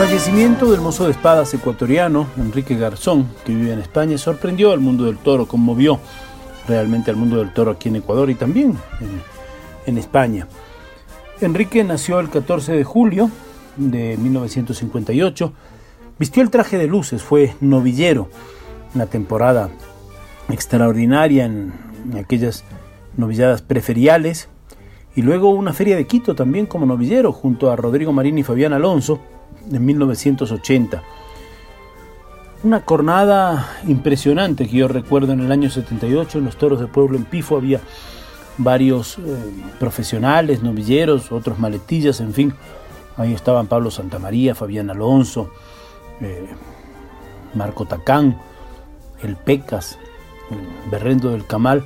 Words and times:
Fallecimiento 0.00 0.70
del 0.70 0.80
mozo 0.80 1.04
de 1.04 1.10
espadas 1.10 1.52
ecuatoriano, 1.52 2.26
Enrique 2.38 2.74
Garzón, 2.74 3.28
que 3.44 3.54
vive 3.54 3.74
en 3.74 3.80
España, 3.80 4.16
sorprendió 4.16 4.72
al 4.72 4.80
mundo 4.80 5.04
del 5.04 5.18
toro, 5.18 5.44
conmovió 5.44 6.00
realmente 6.66 7.10
al 7.10 7.18
mundo 7.18 7.36
del 7.36 7.52
toro 7.52 7.72
aquí 7.72 7.90
en 7.90 7.96
Ecuador 7.96 8.30
y 8.30 8.34
también 8.34 8.78
en, 9.02 9.20
en 9.84 9.98
España. 9.98 10.48
Enrique 11.42 11.84
nació 11.84 12.18
el 12.18 12.30
14 12.30 12.72
de 12.72 12.82
julio 12.82 13.30
de 13.76 14.16
1958, 14.16 15.52
vistió 16.18 16.42
el 16.42 16.48
traje 16.48 16.78
de 16.78 16.86
luces, 16.86 17.22
fue 17.22 17.54
novillero, 17.60 18.30
una 18.94 19.04
temporada 19.04 19.68
extraordinaria 20.48 21.44
en 21.44 21.74
aquellas 22.18 22.64
novilladas 23.18 23.60
preferiales, 23.60 24.48
y 25.14 25.20
luego 25.20 25.50
una 25.50 25.74
feria 25.74 25.96
de 25.96 26.06
Quito 26.06 26.34
también 26.34 26.64
como 26.64 26.86
novillero 26.86 27.32
junto 27.32 27.70
a 27.70 27.76
Rodrigo 27.76 28.14
Marín 28.14 28.38
y 28.38 28.44
Fabián 28.44 28.72
Alonso, 28.72 29.20
en 29.70 29.84
1980. 29.84 31.02
Una 32.62 32.84
cornada 32.84 33.68
impresionante 33.86 34.66
que 34.66 34.76
yo 34.76 34.88
recuerdo 34.88 35.32
en 35.32 35.40
el 35.40 35.50
año 35.50 35.70
78 35.70 36.38
en 36.38 36.44
los 36.44 36.56
toros 36.56 36.78
de 36.80 36.86
pueblo 36.86 37.16
en 37.16 37.24
Pifo 37.24 37.56
había 37.56 37.80
varios 38.58 39.18
eh, 39.18 39.22
profesionales, 39.78 40.62
novilleros, 40.62 41.32
otros 41.32 41.58
maletillas, 41.58 42.20
en 42.20 42.34
fin. 42.34 42.54
Ahí 43.16 43.32
estaban 43.32 43.66
Pablo 43.66 43.90
Santamaría, 43.90 44.54
Fabián 44.54 44.90
Alonso, 44.90 45.50
eh, 46.20 46.48
Marco 47.54 47.86
Tacán, 47.86 48.38
el 49.22 49.36
Pecas, 49.36 49.98
Berrendo 50.90 51.30
del 51.30 51.46
Camal, 51.46 51.84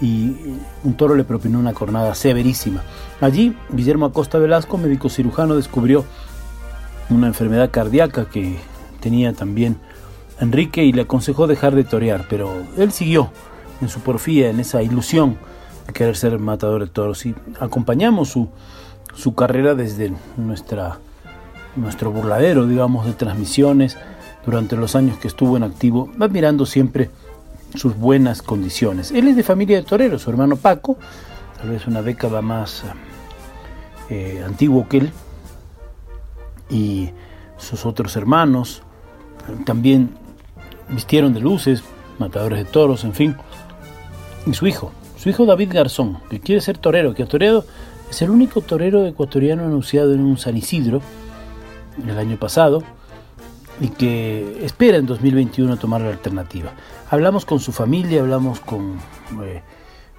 y 0.00 0.58
un 0.82 0.94
toro 0.96 1.14
le 1.14 1.24
propinó 1.24 1.58
una 1.58 1.72
cornada 1.72 2.14
severísima. 2.14 2.82
Allí, 3.20 3.56
Guillermo 3.70 4.06
Acosta 4.06 4.38
Velasco, 4.38 4.76
médico 4.76 5.08
cirujano, 5.08 5.56
descubrió 5.56 6.04
una 7.10 7.26
enfermedad 7.26 7.70
cardíaca 7.70 8.26
que 8.26 8.56
tenía 9.00 9.32
también 9.32 9.78
Enrique 10.40 10.84
y 10.84 10.92
le 10.92 11.02
aconsejó 11.02 11.46
dejar 11.46 11.74
de 11.74 11.84
torear, 11.84 12.26
pero 12.28 12.52
él 12.76 12.92
siguió 12.92 13.30
en 13.80 13.88
su 13.88 14.00
porfía, 14.00 14.50
en 14.50 14.60
esa 14.60 14.82
ilusión 14.82 15.36
de 15.86 15.92
querer 15.92 16.16
ser 16.16 16.38
matador 16.38 16.80
de 16.80 16.90
toros 16.90 17.24
y 17.26 17.34
acompañamos 17.60 18.30
su, 18.30 18.48
su 19.14 19.34
carrera 19.34 19.74
desde 19.74 20.12
nuestra, 20.36 20.98
nuestro 21.76 22.10
burladero, 22.10 22.66
digamos, 22.66 23.06
de 23.06 23.12
transmisiones 23.12 23.96
durante 24.44 24.76
los 24.76 24.96
años 24.96 25.18
que 25.18 25.28
estuvo 25.28 25.56
en 25.56 25.62
activo, 25.62 26.10
admirando 26.18 26.66
siempre 26.66 27.10
sus 27.74 27.96
buenas 27.96 28.42
condiciones. 28.42 29.10
Él 29.10 29.28
es 29.28 29.36
de 29.36 29.42
familia 29.42 29.76
de 29.76 29.82
toreros, 29.82 30.22
su 30.22 30.30
hermano 30.30 30.56
Paco, 30.56 30.96
tal 31.58 31.70
vez 31.70 31.86
una 31.86 32.02
década 32.02 32.42
más 32.42 32.84
eh, 34.10 34.42
antiguo 34.44 34.88
que 34.88 34.98
él, 34.98 35.12
y 36.70 37.10
sus 37.56 37.86
otros 37.86 38.16
hermanos 38.16 38.82
también 39.64 40.10
vistieron 40.88 41.34
de 41.34 41.40
luces, 41.40 41.82
matadores 42.18 42.58
de 42.58 42.64
toros, 42.64 43.04
en 43.04 43.14
fin. 43.14 43.36
Y 44.46 44.54
su 44.54 44.66
hijo, 44.66 44.92
su 45.16 45.28
hijo 45.28 45.46
David 45.46 45.70
Garzón, 45.72 46.18
que 46.30 46.40
quiere 46.40 46.60
ser 46.60 46.78
torero, 46.78 47.14
que 47.14 47.22
ha 47.22 47.26
toreado, 47.26 47.64
es 48.10 48.22
el 48.22 48.30
único 48.30 48.60
torero 48.60 49.06
ecuatoriano 49.06 49.64
anunciado 49.64 50.14
en 50.14 50.20
un 50.20 50.38
San 50.38 50.56
Isidro 50.56 51.00
el 52.06 52.18
año 52.18 52.36
pasado 52.36 52.82
y 53.80 53.88
que 53.88 54.64
espera 54.64 54.98
en 54.98 55.06
2021 55.06 55.76
tomar 55.78 56.00
la 56.00 56.10
alternativa. 56.10 56.72
Hablamos 57.10 57.44
con 57.44 57.60
su 57.60 57.72
familia, 57.72 58.20
hablamos 58.20 58.60
con 58.60 58.98
eh, 59.42 59.62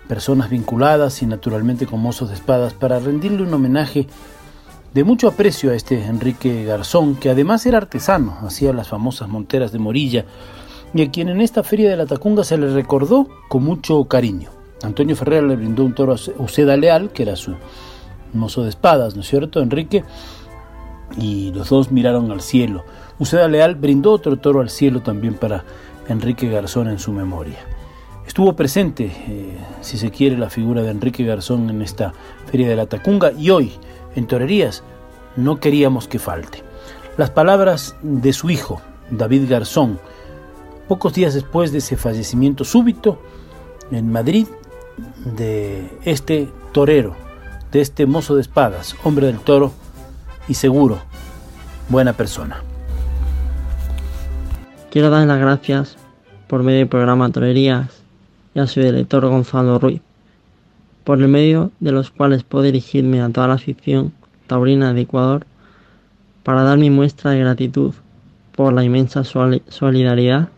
personas 0.08 0.50
vinculadas 0.50 1.22
y 1.22 1.26
naturalmente 1.26 1.86
con 1.86 2.02
mozos 2.02 2.30
de 2.30 2.36
espadas 2.36 2.74
para 2.74 3.00
rendirle 3.00 3.44
un 3.44 3.54
homenaje 3.54 4.08
de 4.96 5.04
mucho 5.04 5.28
aprecio 5.28 5.72
a 5.72 5.76
este 5.76 6.06
Enrique 6.06 6.64
Garzón, 6.64 7.16
que 7.18 7.30
además 7.30 7.66
era 7.66 7.80
artesano, 7.80 8.38
hacía 8.44 8.72
las 8.72 8.88
famosas 8.88 9.28
monteras 9.28 9.74
de 9.74 9.78
Morilla, 9.78 10.24
y 10.94 11.02
a 11.02 11.12
quien 11.12 11.28
en 11.28 11.42
esta 11.42 11.64
feria 11.64 11.90
de 11.90 11.98
la 11.98 12.06
Tacunga 12.06 12.46
se 12.46 12.58
le 12.58 12.74
recordó 12.74 13.28
con 13.50 13.66
mucho 13.66 14.06
cariño. 14.06 14.52
Antonio 14.84 15.18
Ferrer 15.18 15.44
le 15.44 15.58
brindó 15.58 15.84
un 15.84 15.94
toro 15.94 16.14
a 16.14 16.42
Uceda 16.42 16.78
Leal, 16.78 17.10
que 17.12 17.24
era 17.24 17.36
su 17.36 17.56
mozo 18.32 18.64
de 18.64 18.70
espadas, 18.70 19.16
¿no 19.16 19.22
es 19.22 19.28
cierto, 19.28 19.62
Enrique? 19.62 20.06
Y 21.18 21.52
los 21.52 21.68
dos 21.68 21.92
miraron 21.92 22.32
al 22.32 22.40
cielo. 22.40 22.86
Uceda 23.20 23.50
Leal 23.50 23.76
brindó 23.76 24.14
otro 24.14 24.38
toro 24.38 24.62
al 24.62 24.70
cielo 24.70 25.02
también 25.02 25.34
para 25.34 25.66
Enrique 26.08 26.48
Garzón 26.48 26.88
en 26.88 27.00
su 27.00 27.12
memoria. 27.12 27.60
Estuvo 28.26 28.56
presente, 28.56 29.12
eh, 29.28 29.58
si 29.82 29.98
se 29.98 30.10
quiere, 30.10 30.38
la 30.38 30.50
figura 30.50 30.84
de 30.84 30.92
Enrique 30.92 31.26
Garzón 31.26 31.70
en 31.70 31.82
esta 31.82 32.14
feria 32.50 32.70
de 32.70 32.78
la 32.78 32.86
Tacunga 32.86 33.34
y 33.34 33.50
hoy 33.50 33.74
en 34.16 34.28
torerías 34.28 34.84
no 35.36 35.60
queríamos 35.60 36.08
que 36.08 36.20
falte. 36.20 36.64
Las 37.18 37.30
palabras 37.30 37.96
de 38.02 38.34
su 38.34 38.50
hijo, 38.50 38.82
David 39.10 39.50
Garzón, 39.50 40.00
pocos 40.88 41.14
días 41.14 41.34
después 41.34 41.72
de 41.72 41.80
ese 41.80 41.98
fallecimiento 41.98 42.64
súbito 42.64 43.22
en 43.92 44.12
Madrid 44.12 44.48
de 45.38 45.90
este 46.04 46.50
torero, 46.72 47.16
de 47.72 47.82
este 47.82 48.06
mozo 48.06 48.36
de 48.36 48.42
espadas, 48.42 48.96
hombre 49.04 49.28
del 49.28 49.40
toro 49.40 49.72
y 50.48 50.54
seguro, 50.54 51.00
buena 51.90 52.14
persona. 52.14 52.62
Quiero 54.92 55.10
dar 55.10 55.28
las 55.28 55.40
gracias 55.40 55.98
por 56.48 56.64
medio 56.64 56.80
del 56.80 56.88
programa 56.88 57.30
Torerías 57.30 57.90
y 58.54 58.60
a 58.60 58.68
su 58.68 58.80
director 58.80 59.26
Gonzalo 59.28 59.80
Ruiz 59.80 60.02
por 61.06 61.22
el 61.22 61.30
medio 61.30 61.72
de 61.80 61.94
los 61.94 62.10
cuales 62.10 62.44
puedo 62.44 62.66
dirigirme 62.66 63.22
a 63.22 63.30
toda 63.30 63.48
la 63.48 63.54
afición 63.54 64.12
taurina 64.48 64.94
de 64.94 65.02
Ecuador 65.02 65.46
para 66.44 66.64
dar 66.64 66.78
mi 66.78 66.90
muestra 66.90 67.32
de 67.32 67.40
gratitud 67.40 67.94
por 68.56 68.74
la 68.74 68.84
inmensa 68.84 69.24
solidaridad, 69.24 70.50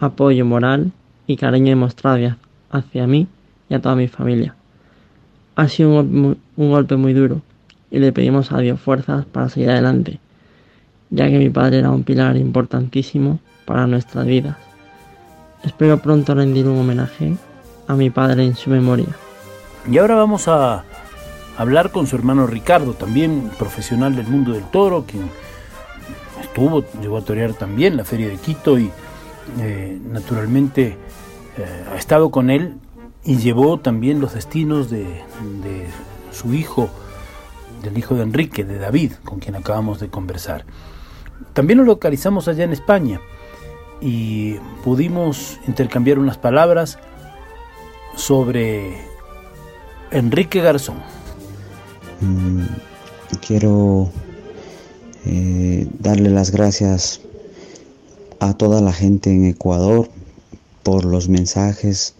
apoyo 0.00 0.44
moral 0.44 0.90
y 1.26 1.36
cariño 1.36 1.68
demostrado 1.68 2.36
hacia 2.70 3.06
mí 3.06 3.28
y 3.68 3.74
a 3.74 3.80
toda 3.80 3.94
mi 3.94 4.08
familia. 4.08 4.54
Ha 5.56 5.68
sido 5.68 6.00
un, 6.00 6.38
un 6.56 6.70
golpe 6.70 6.96
muy 6.96 7.12
duro 7.12 7.42
y 7.90 7.98
le 7.98 8.12
pedimos 8.12 8.52
a 8.52 8.58
Dios 8.58 8.80
fuerzas 8.80 9.26
para 9.26 9.48
seguir 9.48 9.70
adelante, 9.70 10.18
ya 11.10 11.28
que 11.28 11.38
mi 11.38 11.50
padre 11.50 11.78
era 11.78 11.90
un 11.90 12.04
pilar 12.04 12.36
importantísimo 12.36 13.38
para 13.66 13.86
nuestras 13.86 14.26
vidas. 14.26 14.56
Espero 15.62 15.98
pronto 16.00 16.34
rendir 16.34 16.66
un 16.66 16.78
homenaje 16.78 17.36
a 17.86 17.94
mi 17.94 18.10
padre 18.10 18.44
en 18.44 18.54
su 18.54 18.70
memoria. 18.70 19.23
Y 19.90 19.98
ahora 19.98 20.14
vamos 20.14 20.48
a 20.48 20.84
hablar 21.58 21.90
con 21.90 22.06
su 22.06 22.16
hermano 22.16 22.46
Ricardo, 22.46 22.94
también 22.94 23.50
profesional 23.58 24.16
del 24.16 24.26
mundo 24.26 24.52
del 24.52 24.64
toro, 24.64 25.04
quien 25.06 25.28
estuvo, 26.40 26.84
llegó 27.02 27.18
a 27.18 27.22
torear 27.22 27.52
también 27.52 27.96
la 27.96 28.04
Feria 28.04 28.28
de 28.28 28.36
Quito 28.36 28.78
y 28.78 28.90
eh, 29.60 29.98
naturalmente 30.10 30.96
eh, 31.58 31.84
ha 31.92 31.96
estado 31.96 32.30
con 32.30 32.48
él 32.48 32.76
y 33.24 33.36
llevó 33.36 33.78
también 33.78 34.20
los 34.20 34.34
destinos 34.34 34.88
de, 34.88 35.04
de 35.62 35.86
su 36.32 36.54
hijo, 36.54 36.88
del 37.82 37.98
hijo 37.98 38.14
de 38.14 38.22
Enrique, 38.22 38.64
de 38.64 38.78
David, 38.78 39.12
con 39.22 39.38
quien 39.38 39.54
acabamos 39.54 40.00
de 40.00 40.08
conversar. 40.08 40.64
También 41.52 41.78
lo 41.78 41.84
localizamos 41.84 42.48
allá 42.48 42.64
en 42.64 42.72
España 42.72 43.20
y 44.00 44.54
pudimos 44.82 45.58
intercambiar 45.68 46.18
unas 46.18 46.38
palabras 46.38 46.98
sobre 48.16 49.13
Enrique 50.14 50.60
Garzón. 50.60 50.98
Mm, 52.20 52.62
quiero 53.44 54.12
eh, 55.26 55.88
darle 55.98 56.30
las 56.30 56.52
gracias 56.52 57.20
a 58.38 58.54
toda 58.54 58.80
la 58.80 58.92
gente 58.92 59.30
en 59.30 59.46
Ecuador 59.46 60.08
por 60.84 61.04
los 61.04 61.28
mensajes 61.28 62.14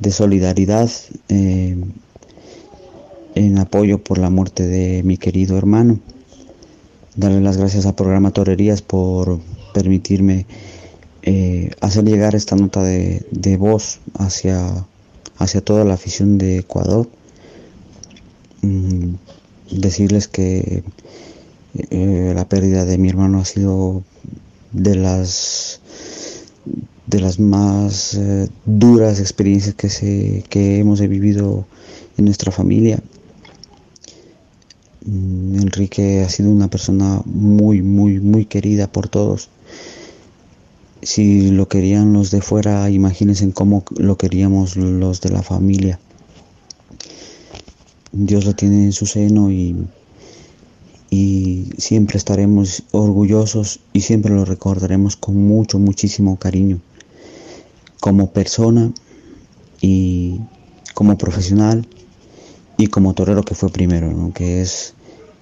de 0.00 0.10
solidaridad 0.10 0.90
eh, 1.30 1.82
en 3.34 3.58
apoyo 3.58 4.04
por 4.04 4.18
la 4.18 4.28
muerte 4.28 4.66
de 4.66 5.02
mi 5.02 5.16
querido 5.16 5.56
hermano. 5.56 5.98
Darle 7.16 7.40
las 7.40 7.56
gracias 7.56 7.86
a 7.86 7.96
Programa 7.96 8.32
Torerías 8.32 8.82
por 8.82 9.40
permitirme 9.72 10.44
eh, 11.22 11.70
hacer 11.80 12.04
llegar 12.04 12.34
esta 12.34 12.54
nota 12.56 12.82
de, 12.82 13.26
de 13.30 13.56
voz 13.56 14.00
hacia, 14.18 14.84
hacia 15.38 15.62
toda 15.62 15.86
la 15.86 15.94
afición 15.94 16.36
de 16.36 16.58
Ecuador. 16.58 17.08
Mm, 18.62 19.14
decirles 19.70 20.28
que 20.28 20.82
eh, 21.74 22.32
la 22.34 22.48
pérdida 22.48 22.84
de 22.84 22.98
mi 22.98 23.08
hermano 23.08 23.38
ha 23.40 23.44
sido 23.44 24.02
de 24.72 24.96
las 24.96 25.80
de 27.06 27.20
las 27.20 27.40
más 27.40 28.14
eh, 28.14 28.48
duras 28.66 29.18
experiencias 29.18 29.74
que, 29.74 29.88
se, 29.88 30.44
que 30.48 30.78
hemos 30.78 31.00
vivido 31.00 31.66
en 32.16 32.26
nuestra 32.26 32.52
familia. 32.52 33.02
Mm, 35.04 35.56
Enrique 35.56 36.22
ha 36.22 36.28
sido 36.28 36.50
una 36.50 36.68
persona 36.68 37.20
muy, 37.24 37.82
muy, 37.82 38.20
muy 38.20 38.44
querida 38.44 38.86
por 38.86 39.08
todos. 39.08 39.48
Si 41.02 41.50
lo 41.50 41.66
querían 41.66 42.12
los 42.12 42.30
de 42.30 42.42
fuera, 42.42 42.90
imagínense 42.90 43.50
cómo 43.52 43.84
lo 43.96 44.16
queríamos 44.16 44.76
los 44.76 45.20
de 45.20 45.30
la 45.30 45.42
familia. 45.42 45.98
Dios 48.12 48.44
lo 48.44 48.54
tiene 48.54 48.84
en 48.84 48.92
su 48.92 49.06
seno 49.06 49.50
y, 49.50 49.76
y 51.10 51.70
siempre 51.78 52.18
estaremos 52.18 52.84
orgullosos 52.92 53.80
y 53.92 54.00
siempre 54.00 54.34
lo 54.34 54.44
recordaremos 54.44 55.16
con 55.16 55.36
mucho, 55.36 55.78
muchísimo 55.78 56.38
cariño. 56.38 56.80
Como 58.00 58.30
persona 58.30 58.92
y 59.80 60.40
como 60.94 61.16
profesional 61.18 61.86
y 62.76 62.86
como 62.88 63.14
torero 63.14 63.42
que 63.42 63.54
fue 63.54 63.70
primero, 63.70 64.32
que, 64.34 64.62
es, 64.62 64.94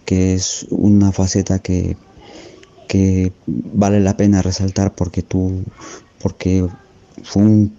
que 0.04 0.34
es 0.34 0.66
una 0.70 1.12
faceta 1.12 1.60
que, 1.60 1.96
que 2.88 3.32
vale 3.46 4.00
la 4.00 4.16
pena 4.16 4.42
resaltar 4.42 4.94
porque 4.94 5.22
tú, 5.22 5.62
porque 6.20 6.66
fue 7.22 7.42
un, 7.42 7.72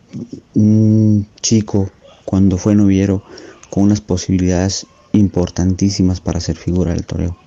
un 0.55 1.27
chico 1.41 1.89
cuando 2.25 2.57
fue 2.57 2.75
noviero 2.75 3.23
con 3.69 3.83
unas 3.83 4.01
posibilidades 4.01 4.87
importantísimas 5.11 6.21
para 6.21 6.39
ser 6.39 6.55
figura 6.55 6.93
del 6.93 7.05
toreo. 7.05 7.37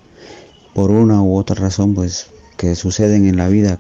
Por 0.74 0.90
una 0.90 1.22
u 1.22 1.36
otra 1.36 1.56
razón, 1.56 1.94
pues, 1.94 2.26
que 2.56 2.74
suceden 2.74 3.26
en 3.26 3.36
la 3.36 3.48
vida, 3.48 3.78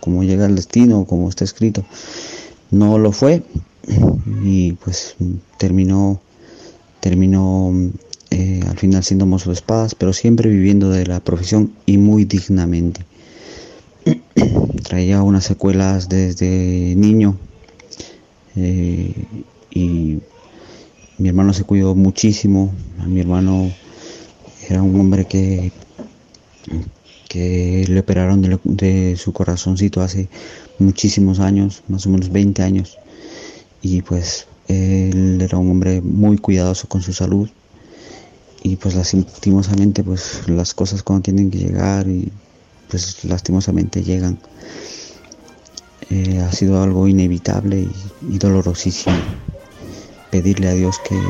como, 0.00 0.24
llega 0.24 0.46
el 0.46 0.56
destino, 0.56 1.04
como 1.04 1.28
está 1.28 1.44
escrito, 1.44 1.84
no 2.70 2.98
lo 2.98 3.12
fue 3.12 3.42
y 4.42 4.72
pues 4.72 5.16
terminó, 5.58 6.20
terminó 7.00 7.72
eh, 8.30 8.60
al 8.66 8.78
final 8.78 9.04
siendo 9.04 9.26
mozo 9.26 9.50
de 9.50 9.54
espadas, 9.54 9.94
pero 9.94 10.12
siempre 10.12 10.48
viviendo 10.50 10.90
de 10.90 11.06
la 11.06 11.20
profesión 11.20 11.74
y 11.86 11.98
muy 11.98 12.24
dignamente. 12.24 13.04
Traía 14.82 15.22
unas 15.22 15.44
secuelas 15.44 16.08
desde 16.08 16.94
niño 16.96 17.36
eh, 18.56 19.12
y 19.70 20.18
mi 21.18 21.28
hermano 21.28 21.52
se 21.52 21.64
cuidó 21.64 21.94
muchísimo. 21.94 22.72
Mi 23.06 23.20
hermano 23.20 23.72
era 24.68 24.82
un 24.82 24.98
hombre 25.00 25.26
que, 25.26 25.72
que 27.28 27.84
le 27.88 28.00
operaron 28.00 28.40
de, 28.42 29.16
su 29.16 29.32
corazoncito 29.32 30.00
hace 30.00 30.28
muchísimos 30.78 31.40
años, 31.40 31.82
más 31.88 32.06
o 32.06 32.10
menos 32.10 32.30
20 32.30 32.62
años. 32.62 32.98
Y 33.82 34.02
pues 34.02 34.46
él 34.68 35.40
era 35.40 35.58
un 35.58 35.70
hombre 35.70 36.00
muy 36.00 36.38
cuidadoso 36.38 36.88
con 36.88 37.02
su 37.02 37.12
salud. 37.12 37.48
Y 38.62 38.76
pues 38.76 38.94
lastimosamente 38.94 40.04
pues 40.04 40.42
las 40.46 40.72
cosas 40.72 41.02
cuando 41.02 41.22
tienen 41.22 41.50
que 41.50 41.58
llegar 41.58 42.08
y 42.08 42.30
pues 42.88 43.24
lastimosamente 43.24 44.04
llegan. 44.04 44.38
Eh, 46.10 46.38
ha 46.38 46.52
sido 46.52 46.80
algo 46.80 47.06
inevitable 47.08 47.88
y 48.30 48.38
dolorosísimo 48.38 49.16
pedirle 50.30 50.68
a 50.68 50.72
Dios 50.72 50.98
que, 51.00 51.20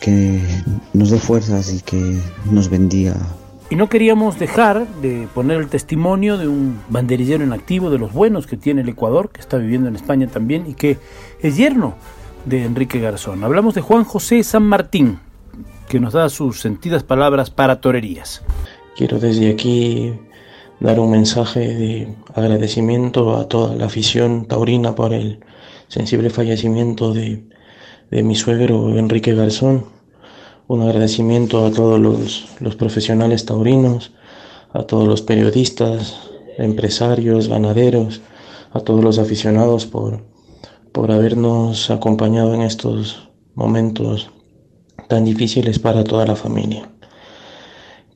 que 0.00 0.40
nos 0.92 1.10
dé 1.10 1.18
fuerzas 1.18 1.72
y 1.72 1.80
que 1.80 2.18
nos 2.50 2.68
bendiga. 2.68 3.16
Y 3.68 3.74
no 3.74 3.88
queríamos 3.88 4.38
dejar 4.38 4.86
de 5.02 5.26
poner 5.34 5.58
el 5.60 5.68
testimonio 5.68 6.38
de 6.38 6.46
un 6.46 6.80
banderillero 6.88 7.42
en 7.42 7.52
activo, 7.52 7.90
de 7.90 7.98
los 7.98 8.12
buenos 8.12 8.46
que 8.46 8.56
tiene 8.56 8.82
el 8.82 8.88
Ecuador, 8.88 9.30
que 9.30 9.40
está 9.40 9.56
viviendo 9.56 9.88
en 9.88 9.96
España 9.96 10.28
también 10.28 10.66
y 10.68 10.74
que 10.74 10.98
es 11.40 11.56
yerno 11.56 11.96
de 12.44 12.64
Enrique 12.64 13.00
Garzón. 13.00 13.42
Hablamos 13.42 13.74
de 13.74 13.80
Juan 13.80 14.04
José 14.04 14.42
San 14.44 14.62
Martín, 14.62 15.18
que 15.88 15.98
nos 15.98 16.12
da 16.12 16.28
sus 16.28 16.60
sentidas 16.60 17.02
palabras 17.02 17.50
para 17.50 17.80
torerías. 17.80 18.42
Quiero 18.96 19.18
desde 19.18 19.50
aquí 19.50 20.14
dar 20.78 21.00
un 21.00 21.10
mensaje 21.10 21.60
de 21.60 22.14
agradecimiento 22.34 23.36
a 23.36 23.48
toda 23.48 23.74
la 23.74 23.86
afición 23.86 24.46
taurina 24.46 24.94
por 24.94 25.12
el 25.12 25.40
sensible 25.88 26.30
fallecimiento 26.30 27.12
de, 27.12 27.44
mi 28.10 28.34
suegro 28.34 28.96
Enrique 28.96 29.34
Garzón. 29.34 29.86
Un 30.68 30.82
agradecimiento 30.82 31.64
a 31.64 31.70
todos 31.70 32.00
los, 32.00 32.76
profesionales 32.76 33.46
taurinos, 33.46 34.12
a 34.72 34.82
todos 34.82 35.06
los 35.06 35.22
periodistas, 35.22 36.16
empresarios, 36.58 37.48
ganaderos, 37.48 38.20
a 38.72 38.80
todos 38.80 39.02
los 39.04 39.18
aficionados 39.18 39.86
por, 39.86 40.24
por 40.92 41.12
habernos 41.12 41.90
acompañado 41.90 42.52
en 42.54 42.62
estos 42.62 43.28
momentos 43.54 44.30
tan 45.08 45.24
difíciles 45.24 45.78
para 45.78 46.02
toda 46.02 46.26
la 46.26 46.34
familia. 46.34 46.90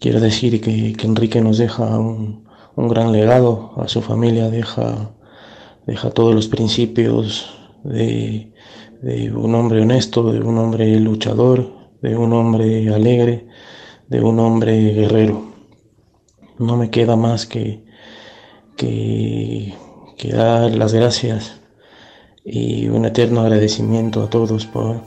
Quiero 0.01 0.19
decir 0.19 0.61
que, 0.61 0.97
Enrique 1.05 1.41
nos 1.41 1.59
deja 1.59 1.99
un, 1.99 2.49
un, 2.75 2.89
gran 2.89 3.13
legado, 3.13 3.73
a 3.77 3.87
su 3.87 4.01
familia 4.01 4.51
deja, 4.51 5.13
deja 5.87 6.11
todos 6.11 6.35
los 6.35 6.49
principios 6.49 7.60
de, 7.85 8.53
un 9.35 9.55
hombre 9.55 9.81
honesto, 9.83 10.33
de 10.33 10.41
un 10.41 10.59
hombre 10.59 10.99
luchador, 11.01 11.71
de 12.03 12.17
un 12.17 12.33
hombre 12.33 12.93
alegre, 12.93 13.47
de 14.09 14.21
un 14.21 14.39
hombre 14.39 14.93
guerrero. 14.93 15.51
No 16.59 16.77
me 16.77 16.91
queda 16.91 17.17
más 17.17 17.47
que, 17.47 17.85
que, 18.77 19.75
dar 20.33 20.75
las 20.75 20.93
gracias 20.93 21.61
y 22.45 22.89
un 22.89 23.05
eterno 23.05 23.41
agradecimiento 23.41 24.23
a 24.23 24.31
todos 24.31 24.67
por, 24.67 25.01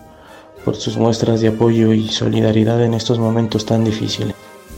por 0.66 0.76
sus 0.76 0.98
muestras 0.98 1.42
de 1.42 1.50
apoyo 1.50 1.94
y 1.94 2.08
solidaridad 2.10 2.84
en 2.84 2.94
estos 2.94 3.20
momentos 3.20 3.66
tan 3.66 3.84
difíciles. 3.84 4.36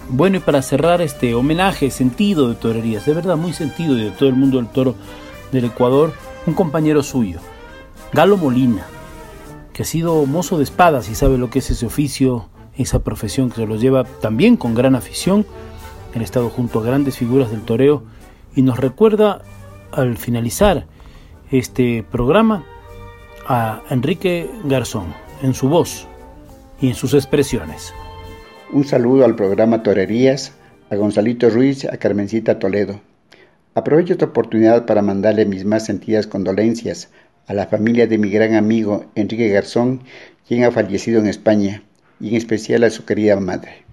Bueno, 0.09 0.37
y 0.37 0.39
para 0.39 0.61
cerrar 0.61 1.01
este 1.01 1.33
homenaje 1.33 1.89
sentido 1.89 2.49
de 2.49 2.55
torerías, 2.55 3.05
de 3.05 3.13
verdad 3.13 3.37
muy 3.37 3.53
sentido 3.53 3.95
de 3.95 4.11
todo 4.11 4.29
el 4.29 4.35
mundo 4.35 4.57
del 4.57 4.67
toro 4.67 4.95
del 5.51 5.65
Ecuador, 5.65 6.13
un 6.45 6.53
compañero 6.53 7.01
suyo, 7.01 7.39
Galo 8.15 8.37
Molina, 8.37 8.85
que 9.73 9.83
ha 9.83 9.85
sido 9.85 10.25
mozo 10.25 10.57
de 10.57 10.63
espadas 10.63 11.09
y 11.09 11.15
sabe 11.15 11.37
lo 11.37 11.49
que 11.49 11.59
es 11.59 11.69
ese 11.69 11.85
oficio, 11.85 12.47
esa 12.77 12.99
profesión 12.99 13.49
que 13.49 13.57
se 13.57 13.67
los 13.67 13.81
lleva 13.81 14.05
también 14.05 14.55
con 14.55 14.73
gran 14.73 14.95
afición. 14.95 15.45
ha 16.15 16.23
estado 16.23 16.49
junto 16.49 16.79
a 16.79 16.83
grandes 16.83 17.17
figuras 17.17 17.51
del 17.51 17.63
toreo 17.63 18.03
y 18.55 18.61
nos 18.61 18.79
recuerda 18.79 19.41
al 19.91 20.15
finalizar 20.15 20.85
este 21.51 22.05
programa 22.09 22.63
a 23.47 23.81
Enrique 23.89 24.49
Garzón 24.63 25.13
en 25.41 25.53
su 25.53 25.67
voz 25.67 26.07
y 26.79 26.87
en 26.87 26.95
sus 26.95 27.13
expresiones. 27.13 27.93
Un 28.71 28.85
saludo 28.85 29.25
al 29.25 29.35
programa 29.35 29.83
Torerías, 29.83 30.53
a 30.89 30.95
Gonzalito 30.95 31.49
Ruiz, 31.49 31.83
a 31.83 31.97
Carmencita 31.97 32.59
Toledo. 32.59 33.01
Aprovecho 33.73 34.13
esta 34.13 34.27
oportunidad 34.27 34.85
para 34.85 35.01
mandarle 35.01 35.45
mis 35.45 35.65
más 35.65 35.85
sentidas 35.85 36.27
condolencias 36.27 37.09
a 37.47 37.53
la 37.53 37.67
familia 37.67 38.07
de 38.07 38.17
mi 38.17 38.29
gran 38.29 38.55
amigo 38.55 39.05
Enrique 39.15 39.49
Garzón, 39.49 40.01
quien 40.47 40.63
ha 40.63 40.71
fallecido 40.71 41.19
en 41.19 41.27
España, 41.27 41.83
y 42.19 42.29
en 42.29 42.35
especial 42.35 42.83
a 42.83 42.89
su 42.89 43.05
querida 43.05 43.39
madre. 43.39 43.83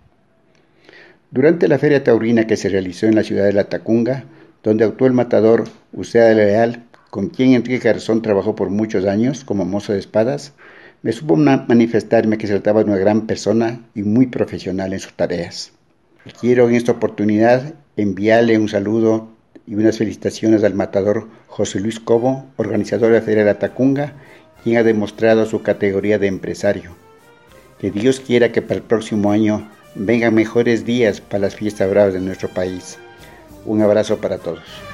Durante 1.31 1.69
la 1.69 1.79
feria 1.79 2.05
taurina 2.05 2.47
que 2.47 2.57
se 2.57 2.69
realizó 2.69 3.07
en 3.07 3.15
la 3.15 3.25
ciudad 3.25 3.45
de 3.45 3.53
La 3.53 3.65
Tacunga, 3.65 4.25
donde 4.63 4.85
actuó 4.85 5.07
el 5.07 5.13
matador 5.13 5.65
Usea 5.93 6.33
Leal, 6.35 6.85
con 7.11 7.29
quien 7.29 7.55
Enrique 7.55 7.79
Garzón 7.79 8.23
trabajó 8.23 8.55
por 8.55 8.71
muchos 8.71 9.05
años 9.07 9.45
como 9.45 9.65
mozo 9.65 9.93
de 9.93 9.99
espadas, 9.99 10.53
me 11.03 11.13
supo 11.13 11.37
manifestarme 11.37 12.39
que 12.39 12.47
se 12.47 12.55
trataba 12.55 12.85
de 12.85 12.91
una 12.91 12.99
gran 12.99 13.27
persona 13.27 13.81
y 13.95 14.03
muy 14.03 14.27
profesional 14.27 14.93
en 14.93 15.01
sus 15.01 15.15
tareas. 15.15 15.73
Quiero 16.41 16.69
en 16.69 16.77
esta 16.77 16.93
oportunidad 16.93 17.75
enviarle 17.97 18.59
un 18.59 18.69
saludo 18.69 19.32
y 19.67 19.75
unas 19.75 19.99
felicitaciones 19.99 20.65
al 20.65 20.75
matador 20.75 21.29
José 21.47 21.81
Luis 21.81 22.01
Cobo, 22.01 22.47
organizador 22.57 23.11
de 23.11 23.19
la 23.19 23.25
Feria 23.25 23.45
de 23.45 23.53
la 23.53 23.59
Tacunga, 23.59 24.15
quien 24.63 24.77
ha 24.77 24.83
demostrado 24.83 25.47
su 25.47 25.63
categoría 25.63 26.19
de 26.19 26.27
empresario. 26.27 26.95
Que 27.79 27.91
Dios 27.91 28.21
quiera 28.21 28.53
que 28.53 28.63
para 28.63 28.77
el 28.77 28.83
próximo 28.83 29.33
año 29.33 29.69
vengan 29.95 30.35
mejores 30.35 30.85
días 30.85 31.21
para 31.21 31.41
las 31.41 31.57
fiestas 31.57 31.91
bravas 31.91 32.15
de 32.15 32.21
nuestro 32.21 32.49
país. 32.49 32.99
Un 33.65 33.83
abrazo 33.83 34.19
para 34.19 34.39
todos. 34.39 34.92